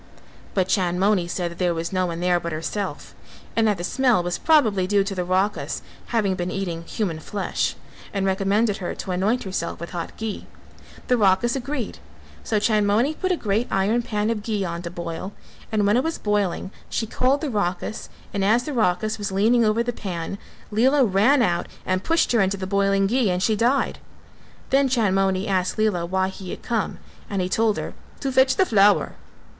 [0.55, 3.13] But Chandmoni said that there was no one there but herself;
[3.55, 7.75] and that the smell was probably due to the Rakhas having been eating human flesh
[8.11, 10.47] and recommended her to anoint herself with hot ghee.
[11.07, 11.99] The Rakhas agreed:
[12.43, 15.33] so Chandmoni put a great iron pan of ghee on to boil,
[15.71, 19.63] and when it was boiling she called the Rakhas, and as the Rakhas was leaning
[19.63, 20.39] over the pan,
[20.71, 23.99] Lela ran out and pushed her into the boiling ghee and she died.
[24.71, 26.97] Then Chandmoni asked Lela why he had come,
[27.29, 29.11] and he told her, "to fetch the flower."